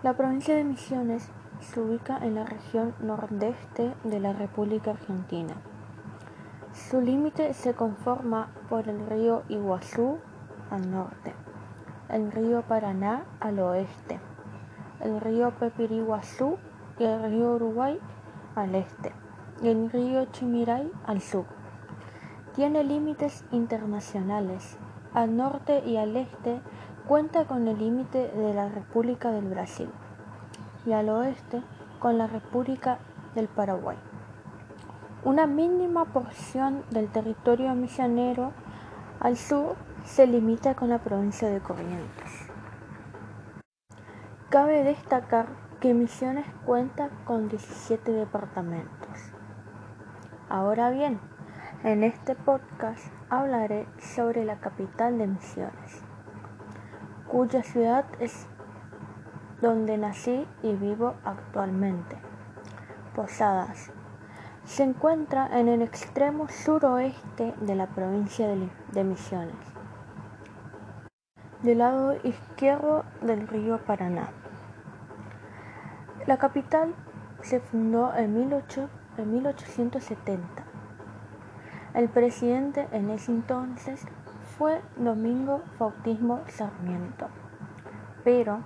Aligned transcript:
La 0.00 0.16
provincia 0.16 0.54
de 0.54 0.62
Misiones 0.62 1.28
se 1.58 1.80
ubica 1.80 2.18
en 2.18 2.36
la 2.36 2.44
región 2.44 2.94
nordeste 3.00 3.92
de 4.04 4.20
la 4.20 4.32
República 4.32 4.92
Argentina. 4.92 5.54
Su 6.72 7.00
límite 7.00 7.52
se 7.52 7.74
conforma 7.74 8.52
por 8.68 8.88
el 8.88 9.04
río 9.08 9.42
Iguazú 9.48 10.18
al 10.70 10.88
norte, 10.88 11.34
el 12.08 12.30
río 12.30 12.62
Paraná 12.62 13.24
al 13.40 13.58
oeste, 13.58 14.20
el 15.00 15.20
río 15.20 15.50
Pepiriguazú 15.58 16.58
y 17.00 17.02
el 17.04 17.20
río 17.32 17.56
Uruguay 17.56 17.98
al 18.54 18.76
este, 18.76 19.12
y 19.62 19.68
el 19.68 19.90
río 19.90 20.26
Chimiray 20.26 20.92
al 21.06 21.20
sur. 21.20 21.46
Tiene 22.54 22.84
límites 22.84 23.44
internacionales. 23.50 24.78
Al 25.14 25.36
norte 25.36 25.82
y 25.86 25.96
al 25.96 26.16
este 26.16 26.60
cuenta 27.08 27.46
con 27.46 27.66
el 27.68 27.78
límite 27.78 28.28
de 28.28 28.52
la 28.52 28.68
República 28.68 29.30
del 29.30 29.48
Brasil 29.48 29.88
y 30.84 30.92
al 30.92 31.08
oeste 31.08 31.62
con 32.00 32.18
la 32.18 32.26
República 32.26 32.98
del 33.34 33.48
Paraguay. 33.48 33.96
Una 35.24 35.46
mínima 35.46 36.04
porción 36.04 36.84
del 36.90 37.08
territorio 37.08 37.74
misionero 37.74 38.52
al 39.20 39.38
sur 39.38 39.76
se 40.04 40.26
limita 40.26 40.74
con 40.74 40.90
la 40.90 40.98
provincia 40.98 41.48
de 41.48 41.60
Corrientes. 41.60 42.50
Cabe 44.50 44.84
destacar 44.84 45.46
que 45.80 45.94
Misiones 45.94 46.44
cuenta 46.66 47.08
con 47.24 47.48
17 47.48 48.12
departamentos. 48.12 49.32
Ahora 50.50 50.90
bien, 50.90 51.20
en 51.84 52.04
este 52.04 52.34
podcast 52.34 53.06
hablaré 53.30 53.86
sobre 53.98 54.44
la 54.44 54.60
capital 54.60 55.16
de 55.16 55.26
Misiones, 55.26 56.02
cuya 57.28 57.62
ciudad 57.62 58.04
es 58.20 58.46
donde 59.60 59.98
nací 59.98 60.46
y 60.62 60.74
vivo 60.74 61.14
actualmente. 61.24 62.16
Posadas. 63.14 63.90
Se 64.64 64.82
encuentra 64.82 65.46
en 65.58 65.68
el 65.68 65.82
extremo 65.82 66.48
suroeste 66.48 67.54
de 67.60 67.74
la 67.74 67.86
provincia 67.86 68.48
de 68.48 69.04
Misiones, 69.04 69.54
del 71.62 71.78
lado 71.78 72.16
izquierdo 72.22 73.04
del 73.22 73.48
río 73.48 73.78
Paraná. 73.78 74.28
La 76.26 76.36
capital 76.36 76.94
se 77.40 77.60
fundó 77.60 78.14
en, 78.14 78.34
1870. 78.34 80.64
El 81.94 82.10
presidente 82.10 82.86
en 82.92 83.08
ese 83.10 83.32
entonces 83.32 84.04
fue 84.58 84.82
Domingo 84.96 85.62
Bautismo 85.78 86.40
Sarmiento, 86.48 87.28
pero 88.24 88.58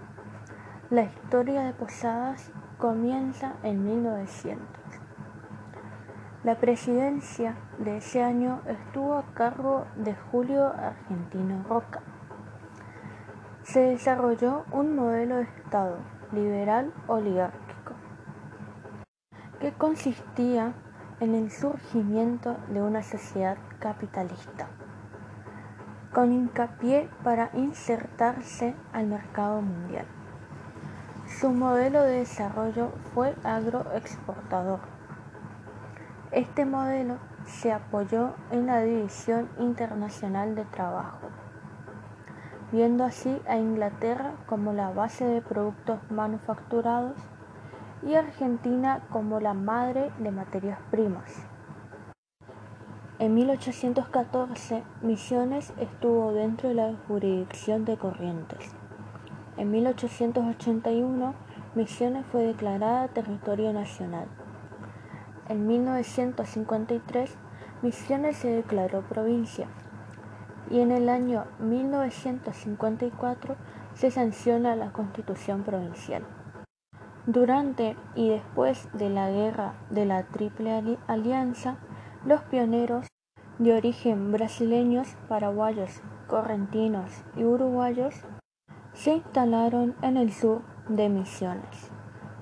la 0.88 1.02
historia 1.02 1.64
de 1.64 1.74
Posadas 1.74 2.50
comienza 2.78 3.52
en 3.62 3.84
1900. 3.84 4.66
La 6.44 6.56
presidencia 6.56 7.56
de 7.78 7.98
ese 7.98 8.22
año 8.22 8.62
estuvo 8.66 9.16
a 9.16 9.34
cargo 9.34 9.84
de 9.96 10.14
Julio 10.14 10.66
Argentino 10.66 11.62
Roca. 11.68 12.00
Se 13.62 13.80
desarrolló 13.80 14.64
un 14.72 14.96
modelo 14.96 15.36
de 15.36 15.42
Estado 15.42 15.98
liberal 16.32 16.92
oligárquico, 17.06 17.92
que 19.60 19.72
consistía 19.72 20.72
en 21.20 21.34
el 21.34 21.50
surgimiento 21.50 22.56
de 22.70 22.80
una 22.82 23.02
sociedad 23.02 23.58
capitalista, 23.78 24.68
con 26.12 26.32
hincapié 26.32 27.08
para 27.24 27.50
insertarse 27.54 28.74
al 28.92 29.06
mercado 29.06 29.62
mundial. 29.62 30.04
Su 31.26 31.50
modelo 31.50 32.02
de 32.02 32.18
desarrollo 32.18 32.90
fue 33.14 33.34
agroexportador. 33.42 34.80
Este 36.30 36.66
modelo 36.66 37.16
se 37.46 37.72
apoyó 37.72 38.34
en 38.50 38.66
la 38.66 38.80
División 38.80 39.48
Internacional 39.58 40.54
de 40.54 40.64
Trabajo, 40.66 41.28
viendo 42.70 43.04
así 43.04 43.40
a 43.48 43.56
Inglaterra 43.56 44.32
como 44.46 44.72
la 44.72 44.90
base 44.90 45.24
de 45.24 45.40
productos 45.40 45.98
manufacturados 46.10 47.16
y 48.02 48.14
Argentina 48.14 49.02
como 49.10 49.40
la 49.40 49.54
madre 49.54 50.10
de 50.18 50.30
materias 50.30 50.78
primas. 50.90 51.51
En 53.22 53.34
1814, 53.34 54.82
Misiones 55.00 55.72
estuvo 55.78 56.32
dentro 56.32 56.70
de 56.70 56.74
la 56.74 56.92
jurisdicción 57.06 57.84
de 57.84 57.96
Corrientes. 57.96 58.74
En 59.56 59.70
1881, 59.70 61.32
Misiones 61.76 62.26
fue 62.32 62.42
declarada 62.42 63.06
territorio 63.06 63.72
nacional. 63.72 64.26
En 65.48 65.68
1953, 65.68 67.38
Misiones 67.82 68.38
se 68.38 68.48
declaró 68.48 69.02
provincia 69.02 69.68
y 70.68 70.80
en 70.80 70.90
el 70.90 71.08
año 71.08 71.44
1954 71.60 73.54
se 73.94 74.10
sanciona 74.10 74.74
la 74.74 74.90
Constitución 74.90 75.62
Provincial. 75.62 76.24
Durante 77.26 77.96
y 78.16 78.30
después 78.30 78.88
de 78.94 79.10
la 79.10 79.30
Guerra 79.30 79.74
de 79.90 80.06
la 80.06 80.24
Triple 80.24 80.98
Alianza, 81.06 81.76
los 82.24 82.40
pioneros 82.42 83.11
de 83.62 83.74
origen 83.74 84.32
brasileños, 84.32 85.14
paraguayos, 85.28 86.00
correntinos 86.26 87.12
y 87.36 87.44
uruguayos 87.44 88.14
se 88.92 89.14
instalaron 89.14 89.94
en 90.02 90.16
el 90.16 90.32
sur 90.32 90.62
de 90.88 91.08
Misiones, 91.08 91.92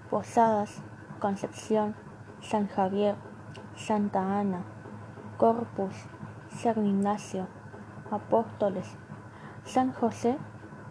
Posadas, 0.09 0.83
Concepción, 1.19 1.95
San 2.41 2.69
Javier, 2.69 3.17
Santa 3.77 4.41
Ana, 4.41 4.65
Corpus, 5.37 5.95
San 6.49 6.87
Ignacio, 6.87 7.49
Apóstoles, 8.11 8.97
San 9.65 9.93
José 9.93 10.39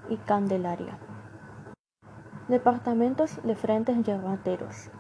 y 0.10 0.18
Candelaria. 0.18 1.00
Departamentos 2.48 3.40
de 3.44 3.56
frentes 3.56 4.04
yerbateros. 4.04 4.92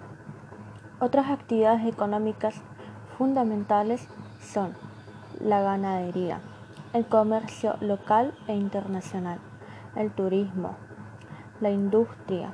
Otras 1.00 1.30
actividades 1.30 1.86
económicas 1.86 2.62
fundamentales 3.18 4.08
son 4.40 4.89
la 5.40 5.62
ganadería, 5.62 6.42
el 6.94 7.06
comercio 7.06 7.76
local 7.80 8.34
e 8.48 8.56
internacional, 8.56 9.40
el 9.96 10.12
turismo, 10.12 10.76
la 11.62 11.70
industria, 11.70 12.54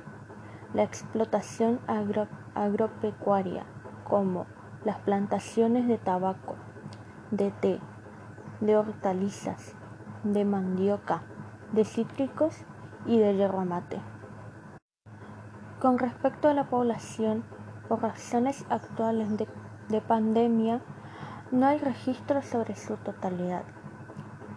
la 0.73 0.83
explotación 0.83 1.79
agropecuaria, 2.53 3.63
como 4.03 4.45
las 4.83 4.99
plantaciones 4.99 5.87
de 5.87 5.97
tabaco, 5.97 6.55
de 7.31 7.51
té, 7.51 7.79
de 8.61 8.77
hortalizas, 8.77 9.73
de 10.23 10.45
mandioca, 10.45 11.23
de 11.71 11.85
cítricos 11.85 12.55
y 13.05 13.17
de 13.19 13.35
yerba 13.35 13.65
mate. 13.65 13.99
Con 15.79 15.97
respecto 15.97 16.49
a 16.49 16.53
la 16.53 16.65
población, 16.65 17.43
por 17.87 18.01
razones 18.01 18.65
actuales 18.69 19.37
de, 19.37 19.47
de 19.89 20.01
pandemia, 20.01 20.81
no 21.51 21.67
hay 21.67 21.79
registros 21.79 22.45
sobre 22.45 22.75
su 22.75 22.97
totalidad, 22.97 23.63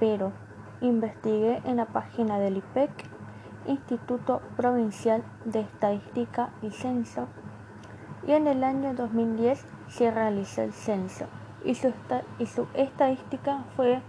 pero 0.01 0.33
Investigué 0.81 1.61
en 1.65 1.77
la 1.77 1.87
página 1.87 2.39
del 2.39 2.59
IPEC, 2.59 2.91
Instituto 3.67 4.41
Provincial 4.57 5.25
de 5.45 5.59
Estadística 5.61 6.51
y 6.63 6.71
Censo, 6.71 7.27
y 8.25 8.31
en 8.33 8.47
el 8.47 8.63
año 8.63 8.95
2010 8.95 9.65
se 9.89 10.13
realizó 10.13 10.63
el 10.63 10.73
censo 10.73 11.27
y 11.65 11.75
su, 11.75 11.93
y 12.39 12.47
su 12.47 12.69
estadística 12.75 13.65
fue 13.75 14.01